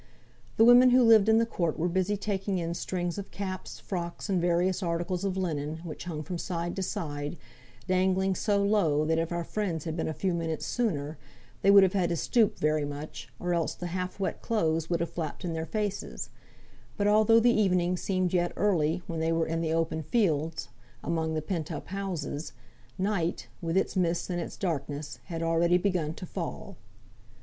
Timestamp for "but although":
16.97-17.39